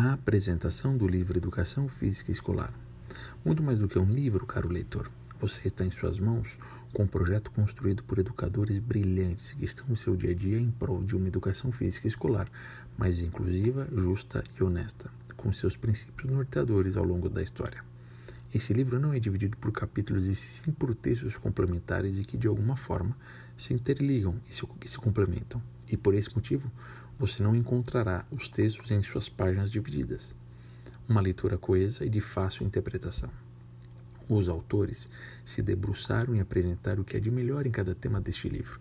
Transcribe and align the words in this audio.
A 0.00 0.12
apresentação 0.12 0.96
do 0.96 1.08
livro 1.08 1.36
Educação 1.36 1.88
Física 1.88 2.30
Escolar. 2.30 2.72
Muito 3.44 3.64
mais 3.64 3.80
do 3.80 3.88
que 3.88 3.98
um 3.98 4.04
livro, 4.04 4.46
caro 4.46 4.68
leitor, 4.68 5.10
você 5.40 5.66
está 5.66 5.84
em 5.84 5.90
suas 5.90 6.20
mãos 6.20 6.56
com 6.92 7.02
um 7.02 7.06
projeto 7.08 7.50
construído 7.50 8.04
por 8.04 8.16
educadores 8.16 8.78
brilhantes 8.78 9.54
que 9.54 9.64
estão 9.64 9.88
no 9.88 9.96
seu 9.96 10.14
dia 10.14 10.30
a 10.30 10.34
dia 10.34 10.56
em 10.56 10.70
prol 10.70 11.02
de 11.02 11.16
uma 11.16 11.26
educação 11.26 11.72
física 11.72 12.06
escolar 12.06 12.48
mais 12.96 13.18
inclusiva, 13.18 13.88
justa 13.92 14.44
e 14.56 14.62
honesta, 14.62 15.10
com 15.36 15.52
seus 15.52 15.76
princípios 15.76 16.30
norteadores 16.30 16.96
ao 16.96 17.02
longo 17.02 17.28
da 17.28 17.42
história. 17.42 17.82
Esse 18.54 18.72
livro 18.72 18.98
não 18.98 19.12
é 19.12 19.18
dividido 19.18 19.58
por 19.58 19.70
capítulos 19.72 20.24
e 20.24 20.34
sim 20.34 20.72
por 20.72 20.94
textos 20.94 21.36
complementares 21.36 22.16
e 22.16 22.24
que, 22.24 22.36
de 22.36 22.48
alguma 22.48 22.76
forma, 22.76 23.14
se 23.56 23.74
interligam 23.74 24.40
e 24.48 24.54
se, 24.54 24.62
e 24.82 24.88
se 24.88 24.96
complementam. 24.96 25.62
E 25.86 25.96
por 25.96 26.14
esse 26.14 26.34
motivo, 26.34 26.70
você 27.18 27.42
não 27.42 27.54
encontrará 27.54 28.24
os 28.30 28.48
textos 28.48 28.90
em 28.90 29.02
suas 29.02 29.28
páginas 29.28 29.70
divididas. 29.70 30.34
Uma 31.06 31.20
leitura 31.20 31.58
coesa 31.58 32.04
e 32.04 32.08
de 32.08 32.22
fácil 32.22 32.66
interpretação. 32.66 33.30
Os 34.28 34.48
autores 34.48 35.08
se 35.44 35.60
debruçaram 35.60 36.34
em 36.34 36.40
apresentar 36.40 37.00
o 37.00 37.04
que 37.04 37.16
é 37.16 37.20
de 37.20 37.30
melhor 37.30 37.66
em 37.66 37.70
cada 37.70 37.94
tema 37.94 38.20
deste 38.20 38.48
livro, 38.48 38.78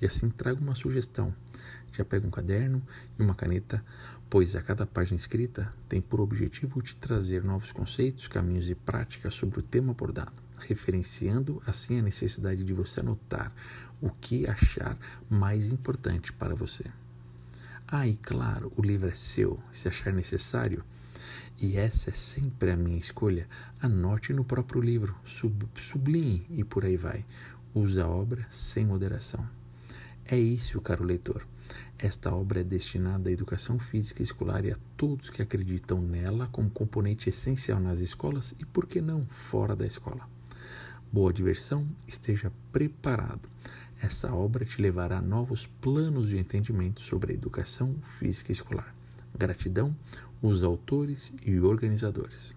e 0.00 0.06
assim 0.06 0.28
trago 0.30 0.60
uma 0.62 0.74
sugestão. 0.74 1.34
Já 1.92 2.04
pega 2.04 2.26
um 2.26 2.30
caderno 2.30 2.82
e 3.18 3.22
uma 3.22 3.34
caneta, 3.34 3.84
pois 4.30 4.56
a 4.56 4.62
cada 4.62 4.86
página 4.86 5.16
escrita 5.16 5.72
tem 5.88 6.00
por 6.00 6.20
objetivo 6.20 6.80
te 6.80 6.96
trazer 6.96 7.44
novos 7.44 7.70
conceitos, 7.70 8.28
caminhos 8.28 8.68
e 8.70 8.74
práticas 8.74 9.34
sobre 9.34 9.60
o 9.60 9.62
tema 9.62 9.92
abordado, 9.92 10.32
referenciando 10.58 11.62
assim 11.66 11.98
a 11.98 12.02
necessidade 12.02 12.64
de 12.64 12.72
você 12.72 13.00
anotar 13.00 13.52
o 14.00 14.10
que 14.10 14.48
achar 14.48 14.96
mais 15.28 15.68
importante 15.68 16.32
para 16.32 16.54
você. 16.54 16.84
Ah, 17.86 18.08
e 18.08 18.16
claro, 18.16 18.72
o 18.74 18.80
livro 18.80 19.08
é 19.08 19.14
seu, 19.14 19.60
se 19.70 19.86
achar 19.86 20.14
necessário. 20.14 20.82
E 21.60 21.76
essa 21.76 22.08
é 22.08 22.12
sempre 22.12 22.70
a 22.70 22.76
minha 22.76 22.96
escolha. 22.96 23.46
Anote 23.80 24.32
no 24.32 24.44
próprio 24.44 24.80
livro, 24.80 25.14
sub, 25.24 25.66
sublinhe 25.76 26.46
e 26.48 26.64
por 26.64 26.86
aí 26.86 26.96
vai. 26.96 27.24
Use 27.74 28.00
a 28.00 28.08
obra 28.08 28.46
sem 28.50 28.86
moderação. 28.86 29.46
É 30.24 30.38
isso, 30.38 30.80
caro 30.80 31.04
leitor. 31.04 31.46
Esta 31.98 32.34
obra 32.34 32.60
é 32.60 32.64
destinada 32.64 33.28
à 33.28 33.32
educação 33.32 33.78
física 33.78 34.22
escolar 34.22 34.64
e 34.64 34.72
a 34.72 34.78
todos 34.96 35.30
que 35.30 35.40
acreditam 35.40 36.00
nela 36.00 36.48
como 36.48 36.70
componente 36.70 37.28
essencial 37.28 37.78
nas 37.78 38.00
escolas 38.00 38.54
e, 38.58 38.64
por 38.64 38.86
que 38.86 39.00
não, 39.00 39.24
fora 39.26 39.76
da 39.76 39.86
escola. 39.86 40.28
Boa 41.12 41.32
diversão, 41.32 41.86
esteja 42.08 42.50
preparado. 42.72 43.48
Essa 44.00 44.34
obra 44.34 44.64
te 44.64 44.82
levará 44.82 45.18
a 45.18 45.22
novos 45.22 45.66
planos 45.80 46.28
de 46.28 46.38
entendimento 46.38 47.00
sobre 47.00 47.32
a 47.32 47.34
educação 47.34 47.94
física 48.18 48.50
escolar. 48.50 48.94
Gratidão, 49.38 49.94
os 50.40 50.62
autores 50.62 51.32
e 51.44 51.60
organizadores. 51.60 52.54